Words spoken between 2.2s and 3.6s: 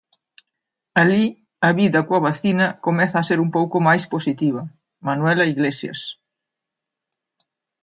vacina comeza a ser un